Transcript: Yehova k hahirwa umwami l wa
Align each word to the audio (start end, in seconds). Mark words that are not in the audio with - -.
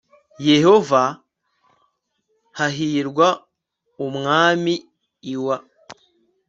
Yehova 0.49 1.03
k 1.13 1.15
hahirwa 2.57 3.27
umwami 4.05 4.73
l 5.31 5.35
wa 5.45 5.57